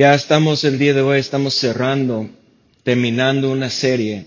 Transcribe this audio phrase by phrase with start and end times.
[0.00, 2.26] Ya estamos el día de hoy, estamos cerrando,
[2.84, 4.24] terminando una serie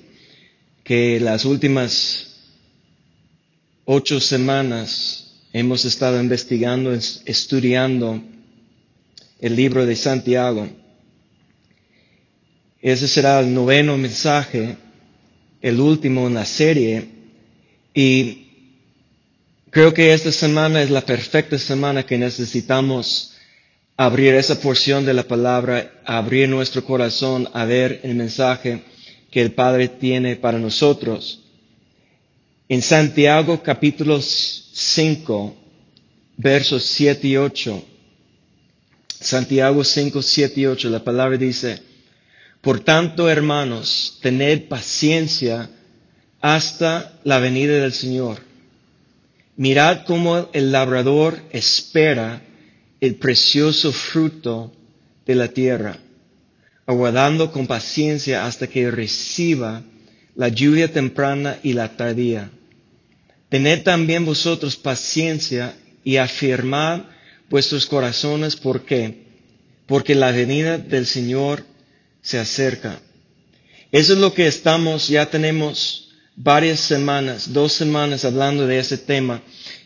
[0.84, 2.28] que las últimas
[3.84, 8.22] ocho semanas hemos estado investigando, estudiando
[9.40, 10.70] el libro de Santiago.
[12.80, 14.78] Ese será el noveno mensaje,
[15.60, 17.08] el último en la serie,
[17.96, 18.46] y
[19.72, 23.33] creo que esta semana es la perfecta semana que necesitamos
[23.98, 28.84] abrir esa porción de la palabra, abrir nuestro corazón a ver el mensaje
[29.32, 31.40] que el Padre tiene para nosotros.
[32.70, 35.56] En Santiago capítulo 5,
[36.38, 37.84] versos 7 y 8,
[39.20, 41.82] Santiago 5, 7 y 8, la palabra dice,
[42.62, 45.70] por tanto, hermanos, tened paciencia
[46.42, 48.40] hasta la venida del Señor.
[49.56, 52.42] Mirad cómo el labrador espera
[53.04, 54.72] el precioso fruto
[55.26, 55.98] de la tierra,
[56.86, 59.84] aguardando con paciencia hasta que reciba
[60.38, 62.50] la lluvia temprana y la tardía.
[63.50, 67.02] Tened también vosotros paciencia y afirmad
[67.50, 69.26] vuestros corazones, ¿por qué?
[69.86, 71.66] Porque la venida del Señor
[72.22, 73.02] se acerca.
[73.92, 76.08] Eso es lo que estamos, ya tenemos
[76.38, 79.42] varias semanas, dos semanas hablando de ese tema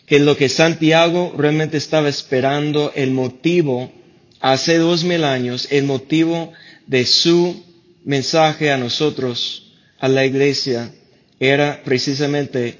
[0.07, 3.91] que lo que Santiago realmente estaba esperando, el motivo,
[4.39, 6.53] hace dos mil años, el motivo
[6.87, 7.61] de su
[8.05, 10.93] mensaje a nosotros, a la iglesia,
[11.41, 12.77] era precisamente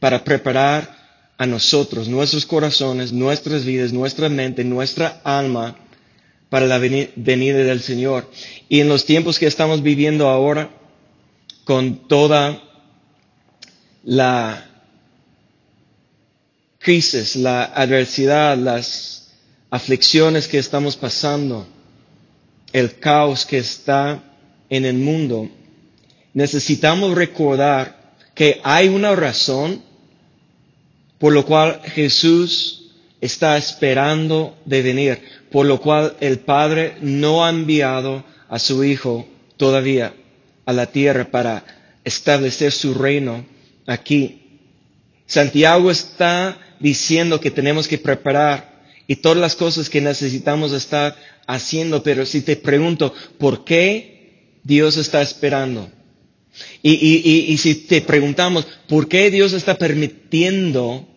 [0.00, 0.96] para preparar
[1.36, 5.76] a nosotros, nuestros corazones, nuestras vidas, nuestra mente, nuestra alma,
[6.48, 8.30] para la venida del Señor.
[8.70, 10.70] Y en los tiempos que estamos viviendo ahora,
[11.64, 12.62] con toda
[14.04, 14.71] la
[16.82, 19.30] crisis, la adversidad, las
[19.70, 21.66] aflicciones que estamos pasando,
[22.72, 24.22] el caos que está
[24.68, 25.48] en el mundo,
[26.34, 29.82] necesitamos recordar que hay una razón
[31.18, 32.90] por lo cual Jesús
[33.20, 39.28] está esperando de venir, por lo cual el Padre no ha enviado a su Hijo
[39.56, 40.14] todavía
[40.66, 41.64] a la tierra para
[42.02, 43.46] establecer su reino
[43.86, 44.58] aquí.
[45.26, 51.16] Santiago está diciendo que tenemos que preparar y todas las cosas que necesitamos estar
[51.46, 55.90] haciendo, pero si te pregunto, ¿por qué Dios está esperando?
[56.82, 61.08] Y, y, y, si te preguntamos, ¿por qué Dios está permitiendo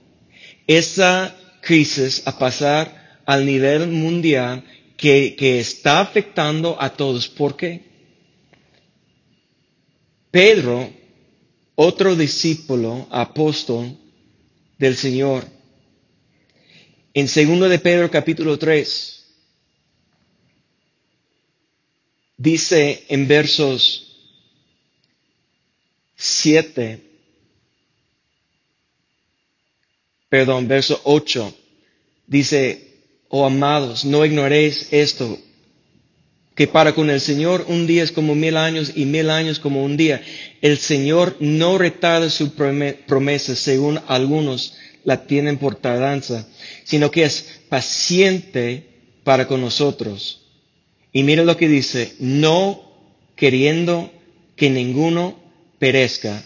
[0.65, 4.63] esa crisis a pasar al nivel mundial
[4.95, 7.27] que, que está afectando a todos?
[7.27, 7.83] ¿Por qué?
[10.31, 10.89] Pedro,
[11.75, 13.97] otro discípulo, apóstol
[14.77, 15.45] del Señor,
[17.15, 19.25] en segundo de Pedro capítulo 3,
[22.35, 24.17] dice en versos
[26.17, 27.01] 7,
[30.27, 31.55] perdón, verso 8,
[32.27, 32.99] dice,
[33.29, 35.39] oh amados, no ignoréis esto,
[36.53, 39.85] que para con el Señor un día es como mil años y mil años como
[39.85, 40.21] un día.
[40.61, 44.73] El Señor no retarda su promesa, según algunos
[45.05, 46.47] la tienen por tardanza,
[46.83, 48.89] sino que es paciente
[49.23, 50.41] para con nosotros.
[51.13, 52.81] Y mira lo que dice, no
[53.35, 54.11] queriendo
[54.57, 55.39] que ninguno
[55.79, 56.43] perezca,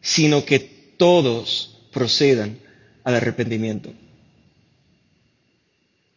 [0.00, 2.58] sino que todos procedan
[3.02, 3.92] al arrepentimiento.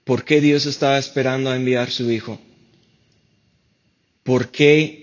[0.03, 2.39] ¿Por qué Dios está esperando a enviar su Hijo?
[4.23, 5.02] ¿Por qué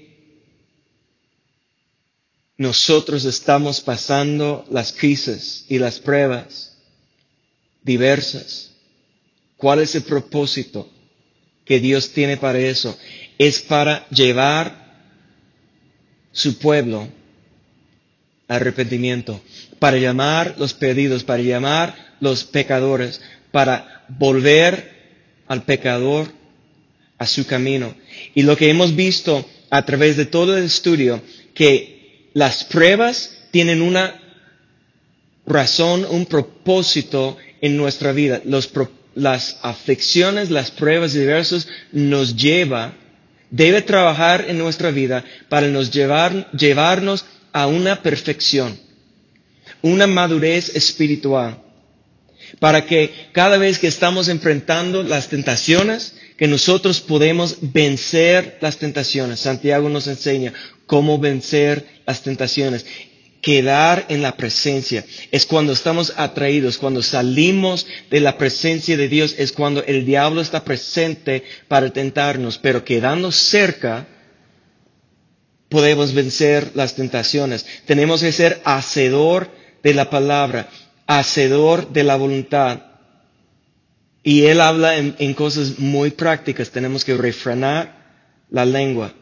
[2.61, 6.77] nosotros estamos pasando las crisis y las pruebas
[7.83, 8.73] diversas.
[9.57, 10.87] ¿Cuál es el propósito
[11.65, 12.99] que Dios tiene para eso?
[13.39, 15.09] Es para llevar
[16.33, 17.09] su pueblo
[18.47, 19.41] al arrepentimiento,
[19.79, 23.23] para llamar los perdidos, para llamar los pecadores,
[23.53, 24.99] para volver
[25.49, 26.31] al pecador
[27.17, 27.95] a su camino.
[28.35, 31.23] Y lo que hemos visto a través de todo el estudio,
[31.55, 32.00] que
[32.33, 34.21] las pruebas tienen una
[35.47, 38.41] razón, un propósito en nuestra vida.
[39.15, 42.95] las aflicciones, las pruebas diversas nos lleva,
[43.51, 48.79] debe trabajar en nuestra vida para nos llevar, llevarnos a una perfección,
[49.83, 51.61] una madurez espiritual,
[52.61, 59.41] para que cada vez que estamos enfrentando las tentaciones, que nosotros podemos vencer las tentaciones.
[59.41, 60.55] Santiago nos enseña
[60.87, 62.87] cómo vencer las tentaciones.
[63.43, 65.03] quedar en la presencia.
[65.31, 70.41] Es cuando estamos atraídos, cuando salimos de la presencia de Dios, es cuando el diablo
[70.43, 74.07] está presente para tentarnos, pero quedando cerca,
[75.71, 77.65] podemos vencer las tentaciones.
[77.87, 79.51] Tenemos que ser hacedor
[79.83, 80.69] de la palabra,
[81.07, 82.90] hacedor de la voluntad.
[84.23, 86.71] Y él habla en, cosas muy prácticas.
[86.71, 87.97] Tenemos que refrenar
[88.51, 89.15] la lengua.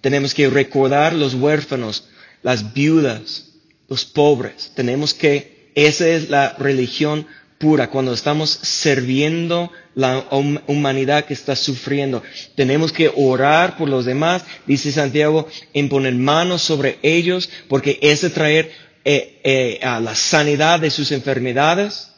[0.00, 2.08] Tenemos que recordar los huérfanos,
[2.42, 3.50] las viudas,
[3.88, 4.72] los pobres.
[4.74, 7.26] Tenemos que, esa es la religión
[7.58, 10.26] pura, cuando estamos sirviendo la
[10.66, 12.20] humanidad que está sufriendo.
[12.56, 18.20] Tenemos que orar por los demás, dice Santiago, en poner manos sobre ellos, porque es
[18.34, 18.72] traer
[19.04, 22.11] eh, eh, a la sanidad de sus enfermedades.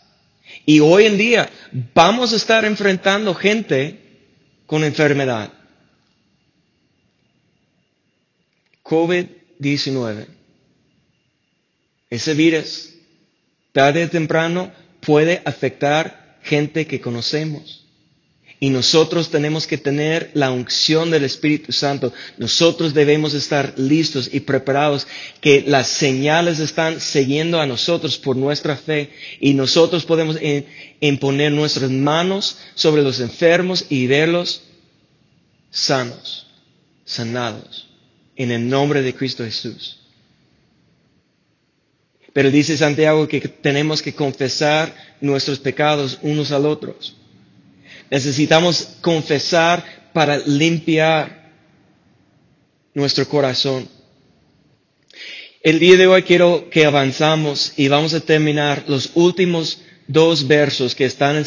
[0.67, 1.51] Y hoy en día
[1.95, 3.99] vamos a estar enfrentando gente
[4.67, 5.53] con enfermedad.
[8.83, 10.27] COVID-19.
[12.11, 12.95] Ese virus,
[13.73, 17.84] tarde o temprano, puede afectar gente que conocemos.
[18.61, 22.13] Y nosotros tenemos que tener la unción del Espíritu Santo.
[22.39, 25.07] Nosotros debemos estar listos y preparados
[25.41, 29.11] que las señales están siguiendo a nosotros por nuestra fe
[29.41, 30.39] y nosotros podemos
[31.01, 34.63] imponer nuestras manos sobre los enfermos y verlos
[35.71, 36.47] sanos,
[37.05, 37.89] sanados,
[38.37, 39.99] en el nombre de Cristo Jesús.
[42.33, 47.17] Pero dice Santiago que tenemos que confesar nuestros pecados unos al otros.
[48.15, 51.51] Necesitamos confesar para limpiar
[52.95, 53.89] nuestro corazón.
[55.61, 60.95] El día de hoy quiero que avanzamos y vamos a terminar los últimos dos versos
[60.95, 61.45] que están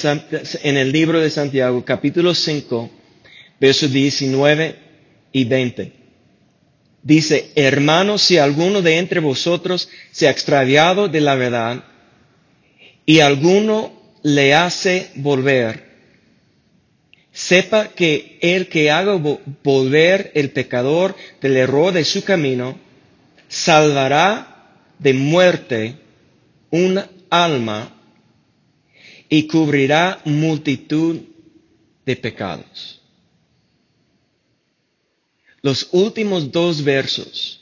[0.62, 2.90] en, el libro de Santiago, capítulo 5,
[3.62, 4.75] versos 19
[5.31, 5.94] y 20.
[7.02, 11.86] Dice, hermanos, si alguno de entre vosotros se ha extraviado de la verdad
[13.06, 15.87] y alguno le hace volver,
[17.38, 19.13] sepa que el que haga
[19.63, 22.80] volver el pecador del error de su camino,
[23.48, 26.00] salvará de muerte
[26.72, 27.00] un
[27.30, 27.95] alma
[29.30, 31.19] y cubrirá multitud
[32.07, 33.04] de pecados.
[35.62, 37.62] Los últimos dos versos,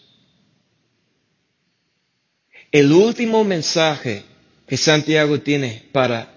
[2.72, 4.24] el último mensaje
[4.66, 6.32] que Santiago tiene para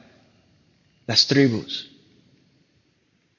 [1.07, 1.89] las tribus,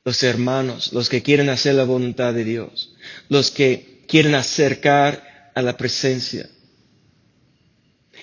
[0.10, 2.94] los hermanos, los que quieren hacer la voluntad de Dios,
[3.30, 6.50] los que quieren acercar a la presencia,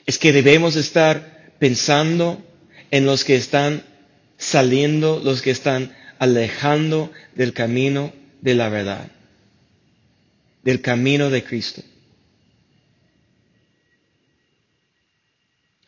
[0.05, 2.45] es que debemos estar pensando
[2.91, 3.85] en los que están
[4.37, 9.11] saliendo, los que están alejando del camino de la verdad
[10.67, 11.81] del camino de Cristo.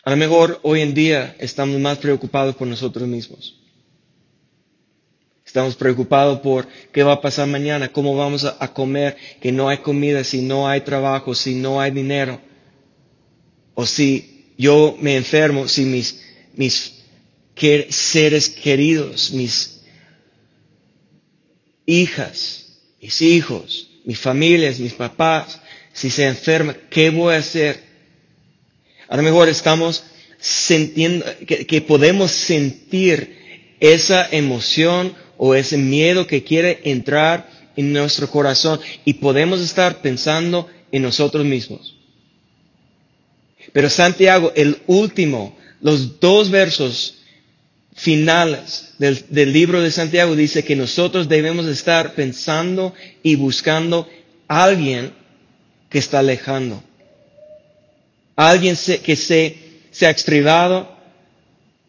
[0.05, 3.57] A lo mejor hoy en día estamos más preocupados por nosotros mismos.
[5.49, 9.79] Estamos preocupados por qué va a pasar mañana, cómo vamos a, comer, que no hay
[9.79, 12.39] comida, si no hay trabajo, si no hay dinero.
[13.73, 16.21] O si yo me enfermo, si mis,
[16.55, 16.97] mis
[17.89, 19.81] seres queridos, mis
[21.87, 22.67] hijas,
[23.01, 25.63] mis hijos, mis familias, mis papás,
[25.95, 27.83] si se enferma, ¿qué voy a hacer?
[29.09, 30.05] A lo mejor estamos
[30.39, 38.81] sintiendo, que, podemos sentir esa emoción o ese miedo que quiere entrar en nuestro corazón
[39.05, 41.95] y podemos estar pensando en nosotros mismos.
[43.73, 47.19] Pero Santiago, el último, los dos versos
[47.95, 54.09] finales del, libro de Santiago dice que nosotros debemos estar pensando y buscando
[54.47, 55.13] a alguien
[55.89, 56.83] que está alejando.
[58.37, 59.57] Alguien que se,
[59.91, 60.97] se ha extraviado,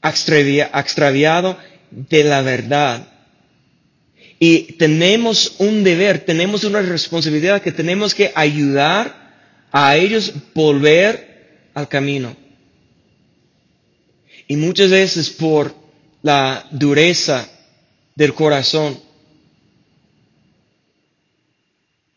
[0.03, 1.57] extraviado
[1.91, 3.07] de la verdad.
[4.39, 11.89] Y tenemos un deber, tenemos una responsabilidad que tenemos que ayudar a ellos volver al
[11.89, 12.36] camino.
[14.48, 15.75] Y muchas veces por
[16.22, 17.48] la dureza
[18.15, 19.00] del corazón.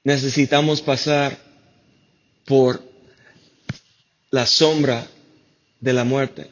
[0.04, 1.38] Necesitamos pasar
[2.44, 2.82] por
[4.30, 5.06] la sombra
[5.80, 6.48] de la muerte.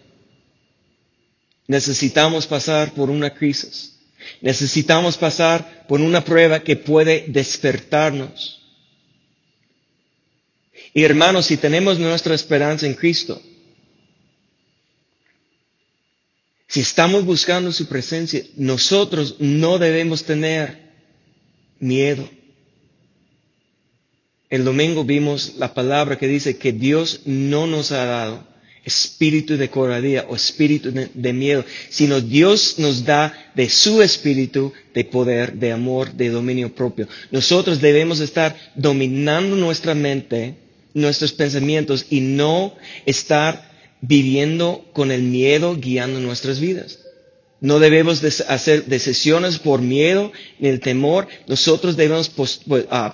[1.67, 4.00] Necesitamos pasar por una crisis.
[4.41, 8.61] Necesitamos pasar por una prueba que puede despertarnos.
[10.95, 13.41] Y hermanos, si tenemos nuestra esperanza en Cristo,
[16.71, 20.79] Si estamos buscando su presencia, nosotros no debemos tener
[21.81, 22.31] miedo.
[24.49, 28.47] El domingo vimos la palabra que dice que Dios no nos ha dado
[28.85, 34.73] espíritu de cobardía o espíritu de, de, miedo, sino Dios nos da de su espíritu
[34.95, 37.07] de poder, de amor, de dominio propio.
[37.31, 40.55] Nosotros debemos estar dominando nuestra mente,
[40.95, 42.75] nuestros pensamientos y no
[43.07, 43.71] estar
[44.01, 46.99] viviendo con el miedo guiando nuestras vidas.
[47.61, 51.29] No debemos hacer decisiones por miedo ni el temor.
[51.47, 52.31] Nosotros debemos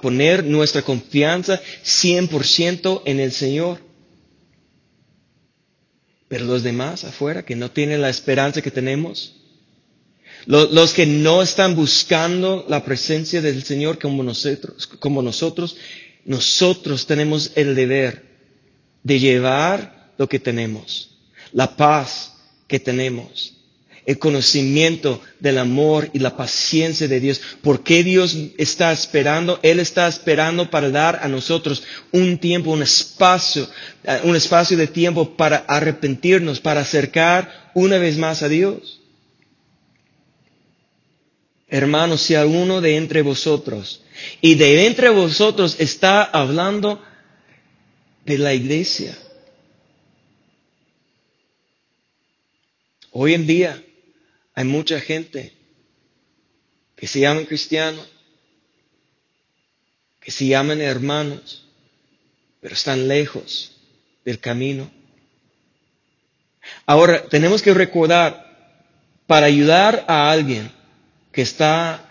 [0.00, 3.85] poner nuestra confianza 100% en el Señor.
[6.28, 9.34] Pero los demás afuera que no tienen la esperanza que tenemos,
[10.46, 15.76] los, que no están buscando la presencia del Señor como nosotros,
[16.24, 18.24] nosotros tenemos el deber
[19.02, 21.16] de llevar lo que tenemos,
[21.52, 22.32] la paz
[22.66, 23.55] que tenemos,
[24.06, 27.40] el conocimiento del amor y la paciencia de Dios.
[27.60, 29.58] ¿Por qué Dios está esperando?
[29.62, 31.82] Él está esperando para dar a nosotros
[32.12, 33.68] un tiempo, un espacio,
[34.04, 39.00] eh, un espacio de tiempo para arrepentirnos, para acercar una vez más a Dios.
[41.68, 44.02] Hermanos, si alguno de entre vosotros,
[44.40, 47.02] y de entre vosotros está hablando
[48.24, 49.18] de la iglesia.
[53.10, 53.82] Hoy en día,
[54.56, 55.52] hay mucha gente
[56.96, 58.08] que se llaman cristianos,
[60.18, 61.68] que se llaman hermanos,
[62.60, 63.76] pero están lejos
[64.24, 64.90] del camino.
[66.86, 68.44] Ahora, tenemos que recordar,
[69.26, 70.70] para ayudar a alguien
[71.32, 72.08] que está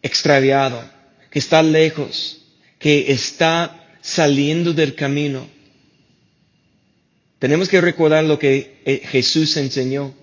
[0.00, 0.82] extraviado,
[1.30, 2.46] que está lejos,
[2.78, 5.46] que está saliendo del camino,
[7.38, 10.14] tenemos que recordar lo que eh, Jesús enseñó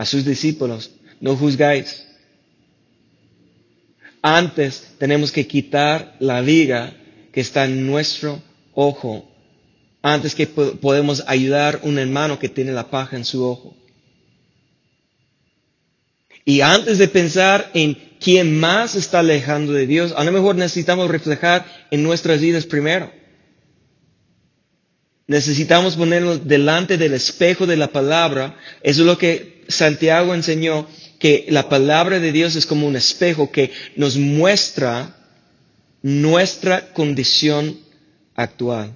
[0.00, 2.06] a sus discípulos, no juzgáis.
[4.22, 6.94] Antes tenemos que quitar la viga
[7.32, 8.40] que está en nuestro
[8.72, 9.30] ojo,
[10.00, 13.76] antes que podemos ayudar a un hermano que tiene la paja en su ojo.
[16.46, 21.10] Y antes de pensar en quién más está alejando de Dios, a lo mejor necesitamos
[21.10, 23.12] reflejar en nuestras vidas primero.
[25.30, 28.56] Necesitamos ponernos delante del espejo de la palabra.
[28.82, 30.88] Eso es lo que Santiago enseñó,
[31.20, 35.14] que la palabra de Dios es como un espejo que nos muestra
[36.02, 37.78] nuestra condición
[38.34, 38.92] actual.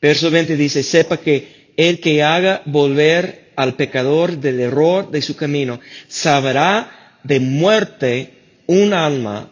[0.00, 5.34] Verso 20 dice, sepa que el que haga volver al pecador del error de su
[5.34, 8.30] camino, sabrá de muerte
[8.68, 9.51] un alma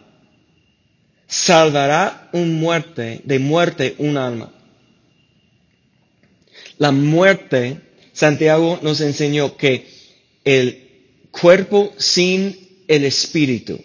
[1.31, 4.51] salvará un muerte, de muerte un alma.
[6.77, 7.79] La muerte,
[8.11, 9.87] Santiago nos enseñó que
[10.43, 10.89] el
[11.31, 13.79] cuerpo sin el espíritu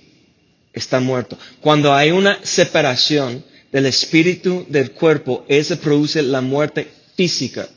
[0.73, 1.39] está muerto.
[1.61, 7.69] Cuando hay una separación del espíritu del cuerpo, eso produce la muerte física.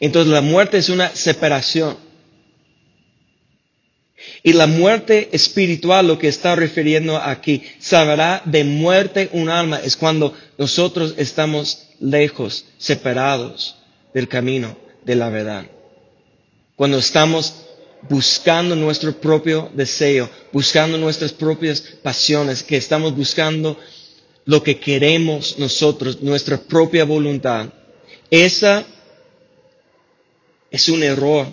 [0.00, 1.96] Entonces la muerte es una separación.
[4.42, 9.96] Y la muerte espiritual, lo que está refiriendo aquí, sabrá de muerte un alma, es
[9.96, 13.76] cuando nosotros estamos lejos, separados
[14.12, 15.66] del camino de la verdad.
[16.76, 17.54] Cuando estamos
[18.08, 23.78] buscando nuestro propio deseo, buscando nuestras propias pasiones, que estamos buscando
[24.44, 27.68] lo que queremos nosotros, nuestra propia voluntad.
[28.30, 28.84] Esa
[30.70, 31.46] es un error.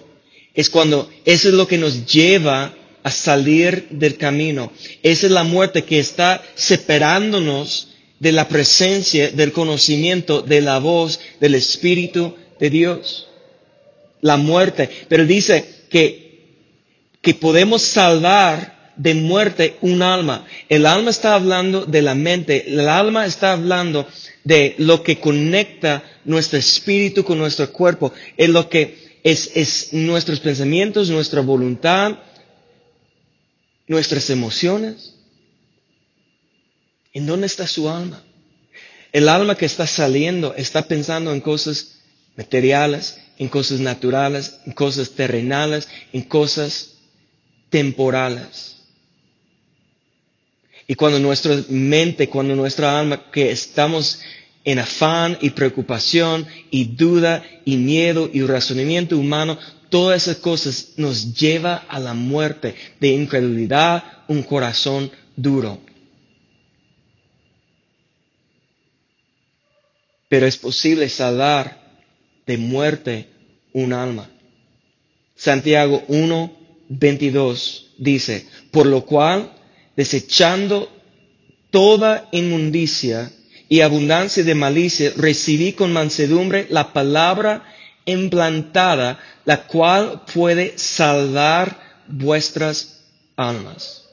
[0.59, 4.73] Es cuando eso es lo que nos lleva a salir del camino.
[5.01, 7.87] Esa es la muerte que está separándonos
[8.19, 13.29] de la presencia, del conocimiento, de la voz, del Espíritu de Dios.
[14.19, 14.89] La muerte.
[15.07, 16.41] Pero dice que,
[17.21, 20.45] que podemos salvar de muerte un alma.
[20.67, 22.65] El alma está hablando de la mente.
[22.67, 24.05] El alma está hablando
[24.43, 28.11] de lo que conecta nuestro espíritu con nuestro cuerpo.
[28.35, 32.19] Es lo que es, es nuestros pensamientos, nuestra voluntad,
[33.87, 35.15] nuestras emociones?
[37.13, 38.23] ¿En dónde está su alma?
[39.11, 41.99] El alma que está saliendo está pensando en cosas
[42.37, 46.91] materiales, en cosas naturales, en cosas terrenales, en cosas
[47.69, 48.75] temporales.
[50.87, 54.19] Y cuando nuestra mente, cuando nuestra alma, que estamos
[54.63, 59.57] en afán y preocupación y duda y miedo y razonamiento humano,
[59.89, 65.79] todas esas cosas nos lleva a la muerte de incredulidad, un corazón duro.
[70.27, 71.81] Pero es posible salvar
[72.45, 73.29] de muerte
[73.73, 74.29] un alma.
[75.35, 76.57] Santiago 1,
[76.89, 79.51] 22 dice, por lo cual,
[79.95, 80.91] desechando
[81.71, 83.31] toda inmundicia
[83.69, 87.63] y abundancia de malicia, recibí con mansedumbre la palabra
[88.05, 93.03] implantada, la cual puede salvar vuestras
[93.35, 94.05] almas.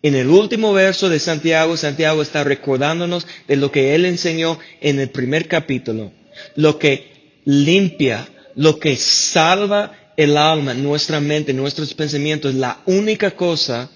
[0.00, 5.00] En el último verso de Santiago, Santiago está recordándonos de lo que él enseñó en
[5.00, 6.12] el primer capítulo,
[6.54, 13.90] lo que limpia, lo que salva el alma, nuestra mente, nuestros pensamientos, la única cosa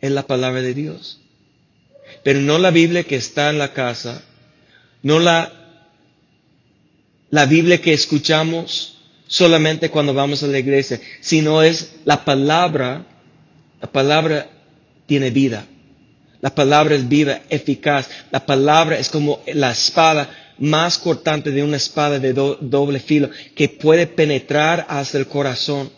[0.00, 1.20] es la palabra de Dios.
[2.26, 4.20] Pero no la Biblia que está en la casa,
[5.04, 5.52] no la,
[7.30, 13.06] la Biblia que escuchamos solamente cuando vamos a la iglesia, sino es la palabra,
[13.80, 14.50] la palabra
[15.06, 15.66] tiene vida.
[16.40, 18.10] La palabra es viva, eficaz.
[18.32, 20.28] La palabra es como la espada
[20.58, 25.92] más cortante de una espada de doble filo que puede penetrar hasta el corazón.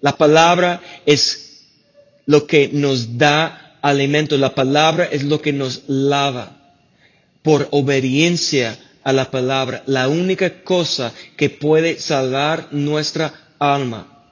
[0.00, 1.68] La palabra es
[2.26, 4.36] lo que nos da alimento.
[4.36, 6.56] La palabra es lo que nos lava
[7.42, 9.82] por obediencia a la palabra.
[9.86, 14.24] La única cosa que puede salvar nuestra alma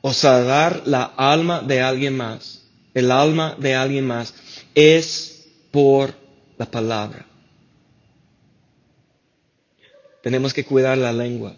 [0.00, 2.62] o salvar la alma de alguien más,
[2.94, 4.34] el alma de alguien más,
[4.74, 6.14] es por
[6.58, 7.26] la palabra.
[10.22, 11.56] Tenemos que cuidar la lengua.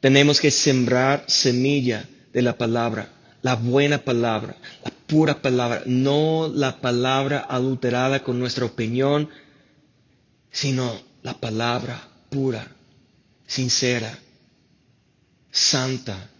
[0.00, 3.08] Tenemos que sembrar semilla de la palabra,
[3.42, 9.28] la buena palabra, la pura palabra, no la palabra adulterada con nuestra opinión,
[10.50, 12.66] sino la palabra pura,
[13.46, 14.18] sincera,
[15.50, 16.30] santa,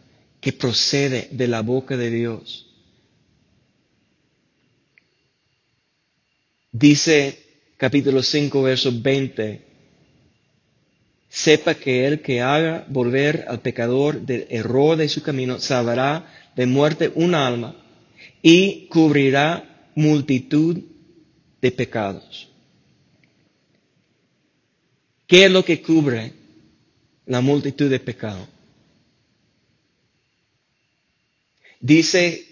[0.40, 2.66] que procede de la boca de Dios.
[6.70, 7.38] Dice
[7.76, 9.64] capítulo 5, verso 20,
[11.28, 16.66] sepa que el que haga volver al pecador del error de su camino salvará de
[16.66, 17.72] muerte un alma
[18.42, 20.76] y cubrirá multitud
[21.62, 22.48] de pecados.
[25.28, 26.32] ¿Qué es lo que cubre
[27.26, 28.48] la multitud de pecados?
[31.78, 32.44] Dice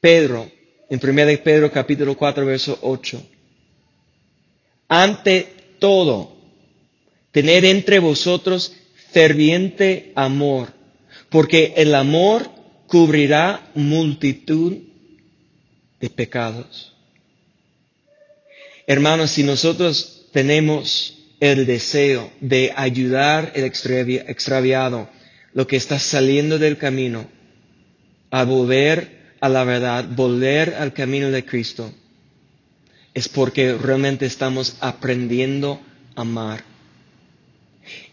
[0.00, 0.50] Pedro,
[0.90, 3.24] en 1 Pedro capítulo 4, verso 8,
[4.88, 5.46] ante
[5.78, 6.36] todo,
[7.30, 8.74] tener entre vosotros
[9.12, 10.72] ferviente amor,
[11.30, 14.78] porque el amor cubrirá multitud
[16.00, 16.94] de pecados.
[18.86, 25.08] Hermanos, si nosotros tenemos el deseo de ayudar el extraviado,
[25.52, 27.26] lo que está saliendo del camino,
[28.30, 31.92] a volver a la verdad, volver al camino de Cristo,
[33.14, 35.80] es porque realmente estamos aprendiendo
[36.16, 36.64] a amar.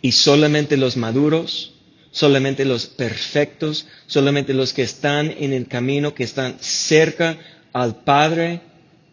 [0.02, 1.74] Y solamente los maduros,
[2.12, 7.38] solamente los perfectos, solamente los que están en el camino, que están cerca
[7.74, 8.62] al Padre,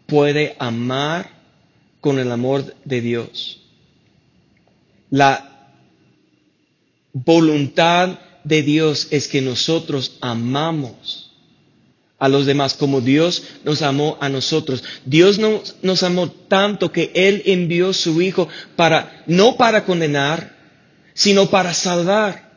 [0.05, 1.31] puede amar
[2.01, 3.61] con el amor de Dios.
[5.09, 5.73] La
[7.13, 11.31] voluntad de Dios es que nosotros amamos
[12.19, 14.83] a los demás como Dios nos amó a nosotros.
[15.05, 20.57] Dios nos amó tanto que Él envió su Hijo para, no para condenar,
[21.13, 22.48] sino para salvar.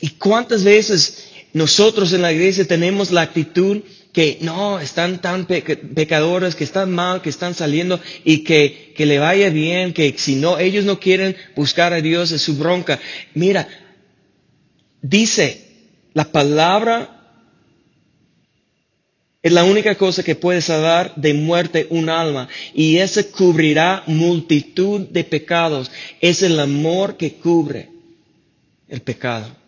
[0.00, 6.54] ¿Y cuántas veces nosotros en la iglesia tenemos la actitud que no, están tan pecadores,
[6.54, 10.58] que están mal, que están saliendo y que, que le vaya bien, que si no,
[10.58, 13.00] ellos no quieren buscar a Dios es su bronca.
[13.34, 13.66] Mira,
[15.00, 15.66] dice,
[16.12, 17.22] la palabra
[19.42, 25.08] es la única cosa que puede salvar de muerte un alma y ese cubrirá multitud
[25.08, 25.90] de pecados.
[26.20, 27.88] Es el amor que cubre
[28.88, 29.61] el pecado.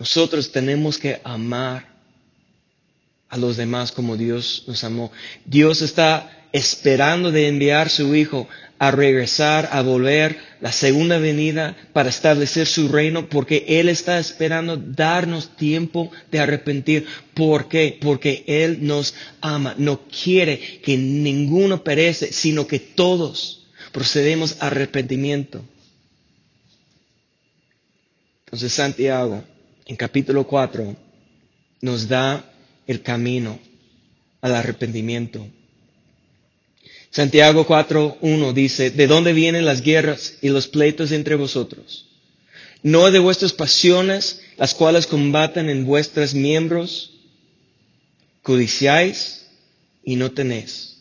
[0.00, 1.86] Nosotros tenemos que amar
[3.28, 5.12] a los demás como Dios nos amó.
[5.44, 12.08] Dios está esperando de enviar su Hijo a regresar, a volver la segunda venida para
[12.08, 17.06] establecer su reino, porque Él está esperando darnos tiempo de arrepentir.
[17.34, 17.98] ¿Por qué?
[18.00, 25.62] Porque Él nos ama, no quiere que ninguno perece, sino que todos procedemos a arrepentimiento.
[28.46, 29.44] Entonces Santiago,
[29.90, 30.94] en capítulo 4,
[31.80, 32.48] nos da
[32.86, 33.58] el camino
[34.40, 35.44] al arrepentimiento.
[37.10, 42.06] Santiago 4.1 dice, ¿de dónde vienen las guerras y los pleitos entre vosotros?
[42.84, 47.12] ¿No de vuestras pasiones, las cuales combaten en vuestros miembros?
[48.42, 49.48] Codiciáis
[50.04, 50.98] y no tenéis.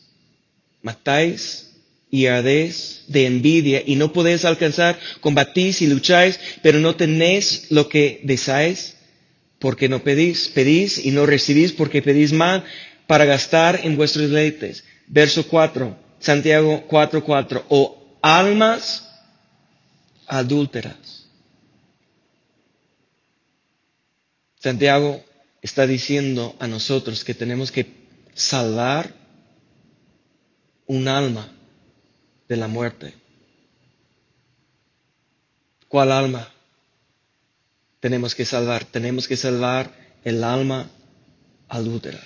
[0.81, 1.68] Matáis
[2.11, 4.97] y ardéis de envidia y no podéis alcanzar.
[5.21, 8.95] Combatís y lucháis, pero no tenéis lo que deseáis
[9.59, 10.47] porque no pedís.
[10.47, 12.63] Pedís y no recibís porque pedís mal
[13.07, 14.83] para gastar en vuestros deleites.
[15.07, 17.65] Verso 4, Santiago 4, 4.
[17.69, 19.07] O almas
[20.27, 21.27] adúlteras.
[24.59, 25.23] Santiago
[25.61, 27.85] está diciendo a nosotros que tenemos que
[28.33, 29.13] salvar
[30.85, 31.58] un alma
[32.49, 33.13] de la muerte.
[35.87, 36.49] ¿Cuál alma
[37.99, 38.85] tenemos que salvar?
[38.85, 39.91] Tenemos que salvar
[40.23, 40.89] el alma
[41.67, 42.19] adúltera.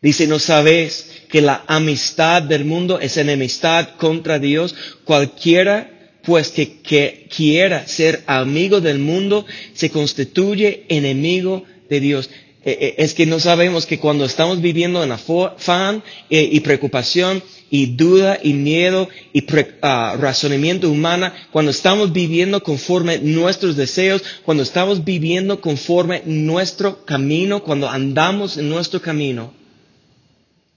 [0.00, 4.74] Dice, ¿no sabéis que la amistad del mundo es enemistad contra Dios?
[5.04, 12.30] Cualquiera pues que, que, quiera ser amigo del mundo se constituye enemigo de Dios.
[12.62, 17.42] Eh, eh, es que no sabemos que cuando estamos viviendo en afán eh, y preocupación
[17.70, 24.62] y duda y miedo y uh, razonamiento humana, cuando estamos viviendo conforme nuestros deseos, cuando
[24.62, 29.54] estamos viviendo conforme nuestro camino, cuando andamos en nuestro camino,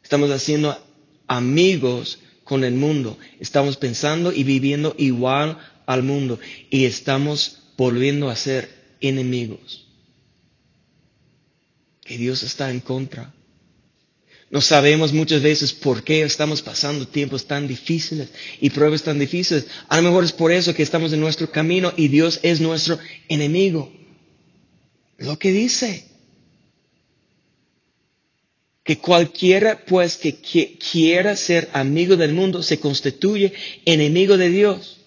[0.04, 0.78] estamos haciendo
[1.28, 3.18] amigos con el mundo.
[3.40, 8.70] Estamos pensando y viviendo igual al mundo y estamos volviendo a ser
[9.02, 9.83] enemigos.
[12.04, 13.34] Que Dios está en contra.
[14.54, 18.30] No sabemos muchas veces por qué estamos pasando tiempos tan difíciles
[18.62, 19.66] y pruebas tan difíciles.
[19.88, 23.00] A lo mejor es por eso que estamos en nuestro camino y Dios es nuestro
[23.30, 23.92] enemigo.
[25.18, 26.06] Lo que dice
[28.84, 30.36] que cualquiera pues que,
[30.78, 33.54] quiera ser amigo del mundo se constituye
[33.86, 35.00] enemigo de Dios.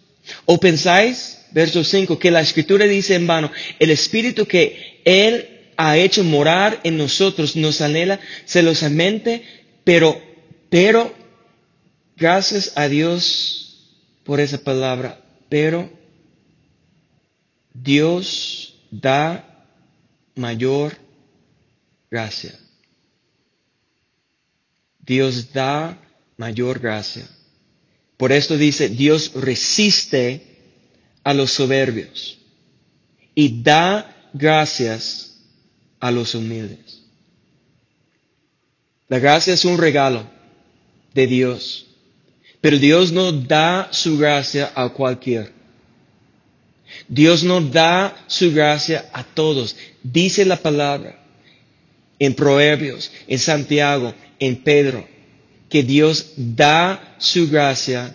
[0.45, 5.97] ¿O pensáis, verso 5, que la escritura dice en vano, el espíritu que Él ha
[5.97, 9.45] hecho morar en nosotros nos anhela celosamente,
[9.85, 10.21] pero,
[10.71, 11.13] pero,
[12.17, 13.93] gracias a Dios
[14.25, 15.91] por esa palabra, pero
[17.73, 19.67] Dios da
[20.35, 20.97] mayor
[22.11, 22.59] gracia.
[24.99, 25.99] Dios da
[26.37, 27.29] mayor gracia.
[28.17, 30.43] Por esto dice, Dios resiste
[31.23, 32.39] a los soberbios
[33.35, 35.26] y da gracias
[36.07, 37.03] a los humildes.
[39.09, 40.25] La gracia es un regalo
[41.15, 41.87] de Dios,
[42.61, 45.53] pero Dios no da su gracia a cualquier.
[47.09, 49.77] Dios no da su gracia a todos.
[50.05, 51.19] Dice la palabra
[52.21, 55.09] en Proverbios, en Santiago, en Pedro,
[55.69, 58.15] que Dios da su gracia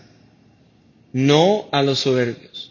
[1.11, 2.70] no a los soberbios.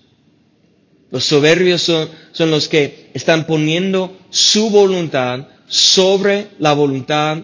[1.11, 7.39] Los soberbios son, son los que están poniendo su voluntad sobre la voluntad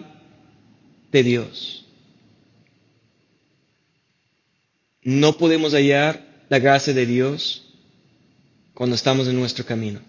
[1.11, 1.85] de Dios.
[5.01, 7.63] No podemos hallar la gracia de Dios
[8.73, 10.01] cuando estamos en nuestro camino.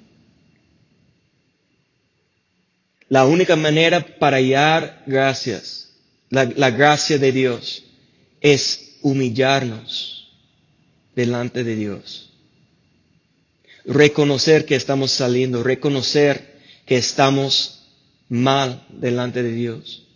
[3.08, 5.88] La única manera para hallar gracias
[6.30, 7.84] la, gracia de Dios
[8.40, 10.30] es humillarnos
[11.14, 12.27] delante de Dios.
[13.88, 17.88] Reconocer que estamos saliendo, reconocer que estamos
[18.28, 20.06] mal delante de Dios.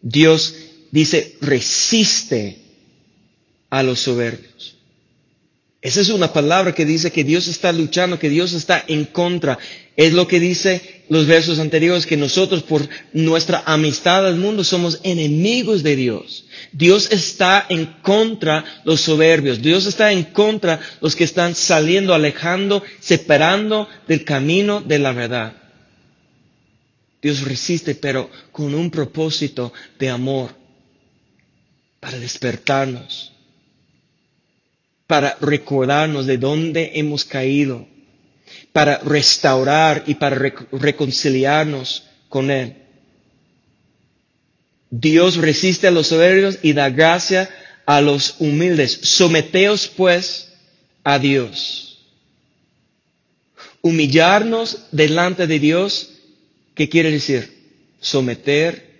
[0.00, 0.54] Dios
[0.90, 2.58] dice, resiste
[3.68, 4.76] a los soberbios.
[5.82, 9.58] Esa es una palabra que dice que Dios está luchando, que Dios está en contra.
[9.96, 15.00] Es lo que dice los versos anteriores, que nosotros por nuestra amistad al mundo somos
[15.02, 16.46] enemigos de Dios.
[16.72, 19.60] Dios está en contra los soberbios.
[19.60, 25.56] Dios está en contra los que están saliendo, alejando, separando del camino de la verdad.
[27.22, 30.50] Dios resiste, pero con un propósito de amor,
[32.00, 33.34] para despertarnos
[35.06, 37.86] para recordarnos de dónde hemos caído,
[38.74, 40.34] para restaurar y para
[40.72, 42.74] reconciliarnos con Él.
[44.90, 47.48] Dios resiste a los soberbios y da gracia
[47.86, 48.98] a los humildes.
[49.02, 50.52] Someteos pues
[51.04, 52.00] a Dios.
[53.80, 56.10] Humillarnos delante de Dios,
[56.74, 57.56] ¿qué quiere decir?
[58.00, 58.90] Someter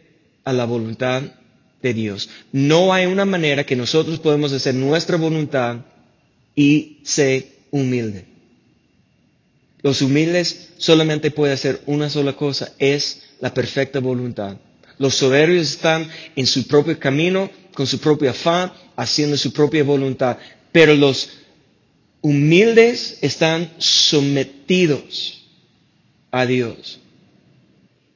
[0.44, 1.22] a la voluntad
[1.82, 2.30] de Dios.
[2.52, 5.78] No hay una manera que nosotros podemos hacer nuestra voluntad
[6.54, 8.33] y sé humilde.
[9.84, 14.56] Los humildes solamente pueden hacer una sola cosa, es la perfecta voluntad.
[14.96, 20.38] Los soberbios están en su propio camino, con su propio afán, haciendo su propia voluntad.
[20.72, 21.28] Pero los
[22.22, 25.44] humildes están sometidos
[26.30, 27.00] a Dios.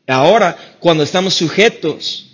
[0.07, 2.31] Ahora, cuando estamos sujetos,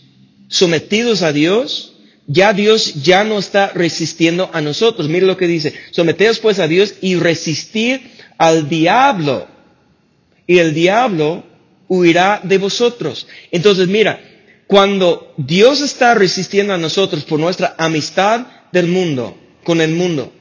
[0.46, 1.94] sometidos a Dios,
[2.28, 5.08] ya Dios ya no está resistiendo a nosotros.
[5.08, 9.46] Mire lo que dice, someteos pues a Dios y resistir al diablo.
[10.46, 11.44] Y el diablo
[11.88, 13.26] huirá de vosotros.
[13.50, 14.20] Entonces, mira,
[14.66, 20.32] cuando Dios está resistiendo a nosotros por nuestra amistad del mundo, con el mundo,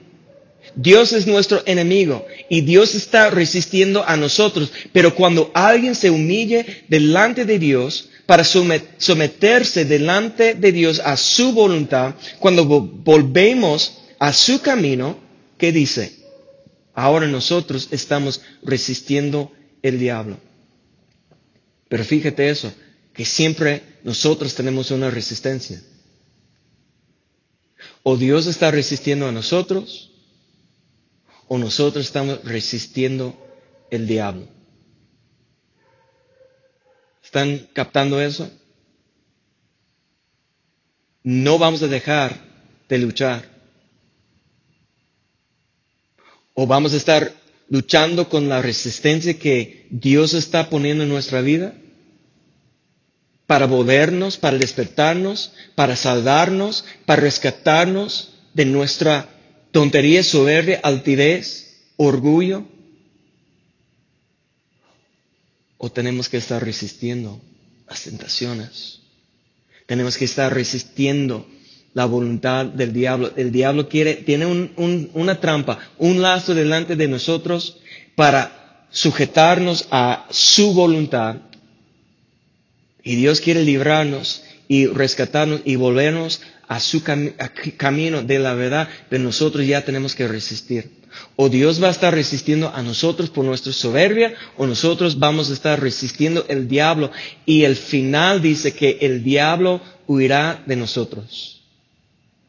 [0.75, 4.71] Dios es nuestro enemigo y Dios está resistiendo a nosotros.
[4.91, 11.51] Pero cuando alguien se humille delante de Dios para someterse delante de Dios a su
[11.51, 15.17] voluntad, cuando volvemos a su camino,
[15.57, 16.22] ¿qué dice?
[16.93, 19.51] Ahora nosotros estamos resistiendo
[19.81, 20.37] el diablo.
[21.89, 22.73] Pero fíjate eso,
[23.13, 25.81] que siempre nosotros tenemos una resistencia.
[28.03, 30.11] O Dios está resistiendo a nosotros,
[31.47, 33.37] o nosotros estamos resistiendo
[33.91, 34.47] el diablo.
[37.23, 38.51] ¿Están captando eso?
[41.23, 42.39] No vamos a dejar
[42.89, 43.52] de luchar.
[46.53, 47.33] O vamos a estar
[47.69, 51.75] luchando con la resistencia que Dios está poniendo en nuestra vida
[53.47, 59.29] para volvernos, para despertarnos, para salvarnos, para rescatarnos de nuestra
[59.71, 62.65] tontería, soberbia, altivez, orgullo?
[65.77, 67.41] ¿O tenemos que estar resistiendo
[67.87, 68.99] las tentaciones?
[69.85, 71.45] Tenemos que estar resistiendo
[71.93, 73.31] la voluntad del diablo.
[73.35, 77.77] El diablo quiere, tiene una trampa, un lazo delante de nosotros
[78.15, 81.37] para sujetarnos a su voluntad.
[83.03, 87.03] Y Dios quiere librarnos y rescatarnos y volvernos a su
[87.77, 91.03] camino de la verdad, pero nosotros ya tenemos que resistir.
[91.35, 95.53] O Dios va a estar resistiendo a nosotros por nuestra soberbia, o nosotros vamos a
[95.53, 97.11] estar resistiendo el diablo.
[97.45, 101.62] Y el final dice que el diablo huirá de nosotros.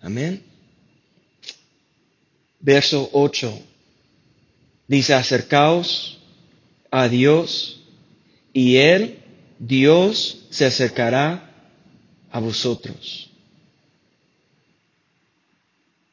[0.05, 0.43] Amén.
[2.61, 3.61] Verso 8.
[4.87, 6.21] Dice, acercaos
[6.91, 7.81] a Dios
[8.53, 9.19] y Él,
[9.59, 11.51] Dios, se acercará
[12.31, 13.31] a vosotros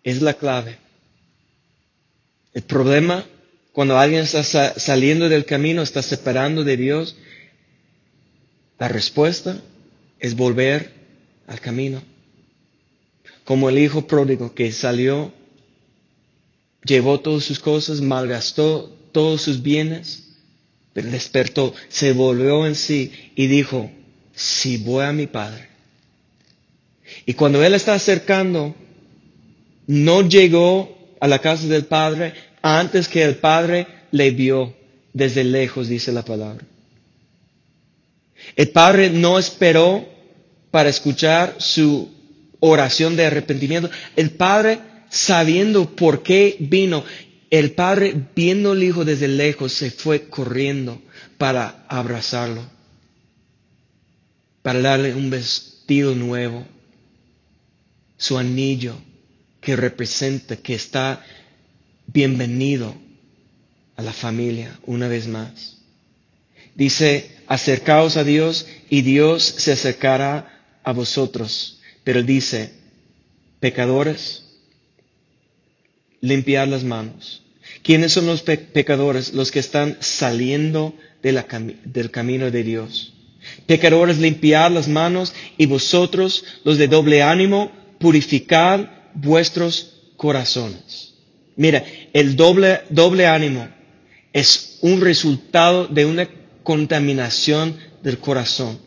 [0.03, 0.77] es la clave.
[2.53, 3.25] El problema,
[3.71, 7.15] cuando alguien está saliendo del camino, está separando de Dios,
[8.77, 9.61] la respuesta
[10.19, 10.91] es volver
[11.47, 12.01] al camino.
[13.51, 15.33] Como el hijo pródigo que salió,
[16.85, 20.23] llevó todas sus cosas, malgastó todos sus bienes,
[20.93, 23.91] pero despertó, se volvió en sí y dijo,
[24.33, 25.67] si voy a mi padre.
[27.25, 28.73] Y cuando él está acercando,
[29.85, 34.73] no llegó a la casa del Padre antes que el Padre le vio
[35.11, 36.63] desde lejos, dice la palabra.
[38.55, 40.07] El Padre no esperó
[40.71, 42.20] para escuchar su
[42.61, 43.89] oración de arrepentimiento.
[44.15, 47.03] El Padre, sabiendo por qué vino,
[47.49, 51.01] el Padre, viendo al Hijo desde lejos, se fue corriendo
[51.37, 52.63] para abrazarlo,
[54.61, 56.65] para darle un vestido nuevo,
[58.17, 58.95] su anillo
[59.59, 61.25] que representa, que está
[62.07, 62.95] bienvenido
[63.97, 65.77] a la familia una vez más.
[66.75, 71.80] Dice, acercaos a Dios y Dios se acercará a vosotros.
[72.03, 72.71] Pero dice,
[73.59, 74.43] pecadores,
[76.21, 77.43] limpiar las manos.
[77.83, 79.33] ¿Quiénes son los pecadores?
[79.33, 83.13] Los que están saliendo del camino de Dios.
[83.65, 88.81] Pecadores, limpiar las manos y vosotros, los de doble ánimo, purificad
[89.13, 91.13] vuestros corazones.
[91.55, 91.83] Mira,
[92.13, 93.67] el doble, doble ánimo
[94.33, 96.29] es un resultado de una
[96.63, 98.79] contaminación del corazón.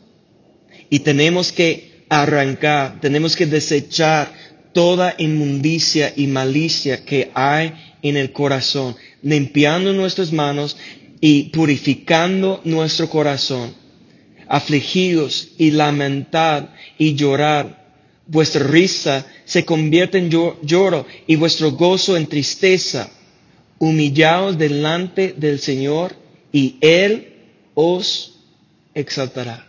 [0.90, 4.32] Y tenemos que arrancar, tenemos que desechar
[4.72, 10.76] toda inmundicia y malicia que hay en el corazón, limpiando nuestras manos
[11.20, 13.74] y purificando nuestro corazón.
[14.46, 17.84] Afligidos y lamentar y llorar
[18.26, 23.10] Vuestra risa se convierte en lloro y vuestro gozo en tristeza.
[23.78, 26.16] Humillaos delante del Señor
[26.50, 27.34] y Él
[27.74, 28.38] os
[28.94, 29.68] exaltará.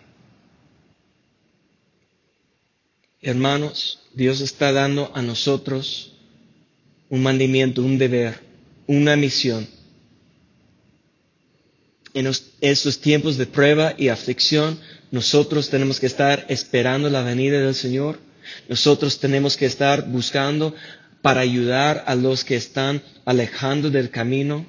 [3.25, 6.13] Hermanos, Dios está dando a nosotros
[7.09, 8.39] un mandamiento, un deber,
[8.87, 9.67] una misión.
[12.13, 14.79] En estos tiempos de prueba y aflicción,
[15.11, 18.19] nosotros tenemos que estar esperando la venida del Señor
[18.67, 20.75] nosotros tenemos que estar buscando
[21.21, 24.65] para ayudar a los que están alejando del camino,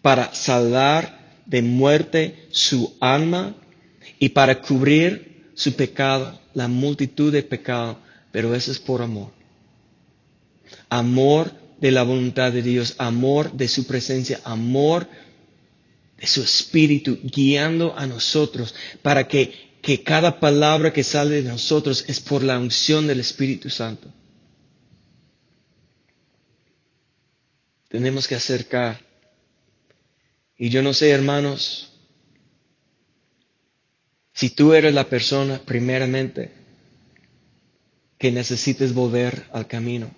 [0.00, 3.54] para salvar de muerte su alma
[4.18, 7.96] y para cubrir su pecado, la multitud de pecados,
[8.30, 9.30] pero eso es por amor.
[10.88, 15.08] Amor de la voluntad de Dios, amor de su presencia, amor
[16.18, 22.04] de su espíritu guiando a nosotros para que, que cada palabra que sale de nosotros
[22.06, 24.08] es por la unción del Espíritu Santo.
[27.88, 29.00] Tenemos que acercar.
[30.56, 31.91] Y yo no sé, hermanos,
[34.42, 36.50] si tú eres la persona, primeramente,
[38.18, 40.10] que necesites volver al camino,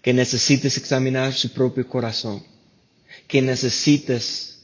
[0.00, 2.42] que necesites examinar su propio corazón,
[3.28, 4.62] que necesites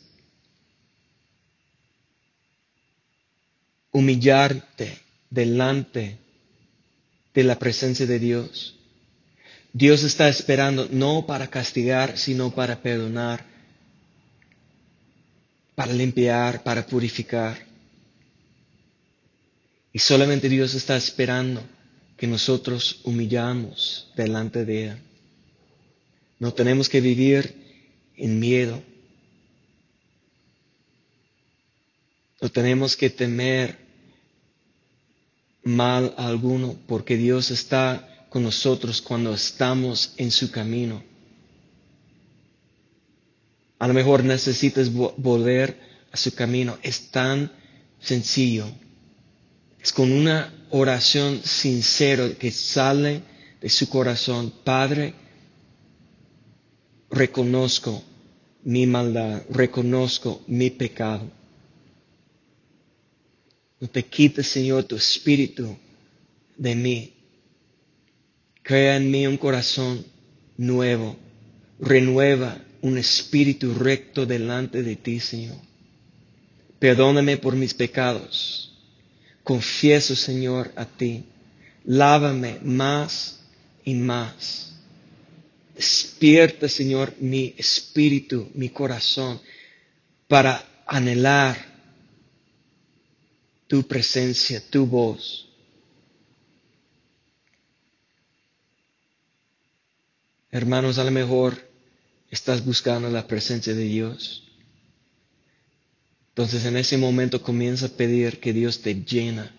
[3.92, 4.98] humillarte
[5.28, 6.16] delante
[7.34, 8.78] de la presencia de Dios.
[9.74, 13.44] Dios está esperando no para castigar, sino para perdonar,
[15.74, 17.68] para limpiar, para purificar.
[19.92, 21.62] Y solamente Dios está esperando
[22.16, 24.98] que nosotros humillamos delante de Él.
[26.38, 27.54] No tenemos que vivir
[28.16, 28.82] en miedo.
[32.40, 33.78] No tenemos que temer
[35.62, 41.02] mal alguno porque Dios está con nosotros cuando estamos en su camino.
[43.78, 45.78] A lo mejor necesitas volver
[46.12, 46.78] a su camino.
[46.82, 47.50] Es tan
[47.98, 48.66] sencillo.
[49.82, 53.22] Es con una oración sincera que sale
[53.60, 54.52] de su corazón.
[54.62, 55.14] Padre,
[57.10, 58.02] reconozco
[58.64, 61.30] mi maldad, reconozco mi pecado.
[63.80, 65.76] No te quites, Señor, tu espíritu
[66.56, 67.14] de mí.
[68.62, 70.04] Crea en mí un corazón
[70.58, 71.16] nuevo.
[71.78, 75.56] Renueva un espíritu recto delante de ti, Señor.
[76.78, 78.69] Perdóname por mis pecados.
[79.42, 81.24] Confieso, Señor, a ti.
[81.84, 83.40] Lávame más
[83.84, 84.72] y más.
[85.74, 89.40] Despierta, Señor, mi espíritu, mi corazón,
[90.28, 91.56] para anhelar
[93.66, 95.48] tu presencia, tu voz.
[100.50, 101.56] Hermanos, a lo mejor
[102.30, 104.49] estás buscando la presencia de Dios.
[106.40, 109.54] Entonces en ese momento comienza a pedir que Dios te llena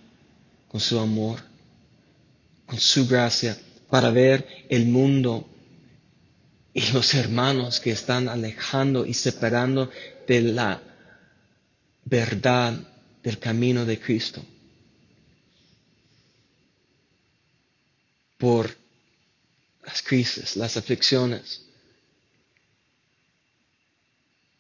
[0.68, 1.40] con su amor,
[2.66, 3.56] con su gracia,
[3.88, 5.48] para ver el mundo
[6.74, 9.92] y los hermanos que están alejando y separando
[10.28, 10.82] de la
[12.04, 12.74] verdad
[13.22, 14.44] del camino de Cristo.
[18.40, 18.76] Por
[19.86, 21.62] las crisis, las aflicciones,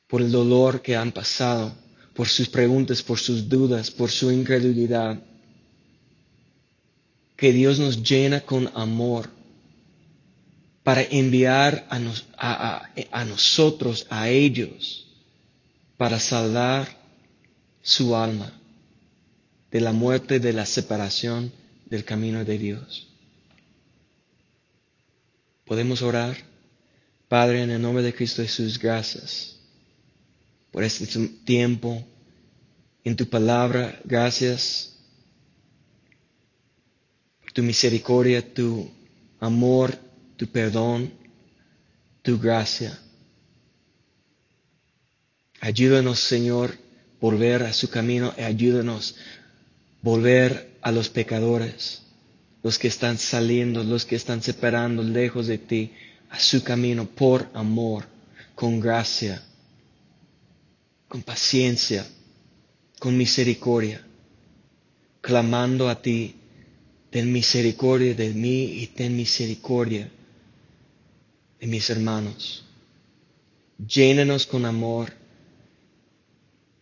[0.08, 1.81] por el dolor que han pasado,
[2.14, 5.20] por sus preguntas, por sus dudas, por su incredulidad.
[7.36, 9.30] Que Dios nos llena con amor
[10.84, 15.08] para enviar a, a nosotros, a ellos,
[15.98, 16.98] para salvar
[17.82, 18.52] su alma
[19.72, 21.52] de la muerte, de la separación
[21.86, 23.08] del camino de Dios.
[25.66, 26.38] Podemos orar.
[27.28, 29.61] Padre, en el nombre de Cristo Jesús, gracias
[30.72, 31.06] por este
[31.44, 32.04] tiempo
[33.04, 34.00] en tu palabra.
[34.04, 34.92] Gracias
[37.54, 38.90] tu misericordia, tu
[39.40, 39.98] amor,
[40.38, 41.12] tu perdón,
[42.22, 42.98] tu gracia.
[45.60, 46.78] Ayúdanos, Señor,
[47.20, 49.16] volver a su camino y ayúdanos
[50.02, 52.02] volver a los pecadores,
[52.64, 55.92] los que están saliendo, los que están separando lejos de ti,
[56.30, 58.06] a su camino por amor,
[58.56, 59.44] con gracia,
[61.12, 62.08] con paciencia,
[62.98, 64.02] con misericordia,
[65.20, 66.36] clamando a ti,
[67.10, 70.10] ten misericordia de mí y ten misericordia
[71.60, 72.64] de mis hermanos.
[73.78, 75.12] Llénanos con amor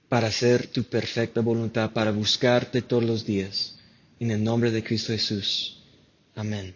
[0.08, 3.80] para hacer tu perfecta voluntad, para buscarte todos los días.
[4.20, 5.82] En el nombre de Cristo Jesús.
[6.36, 6.76] Amén.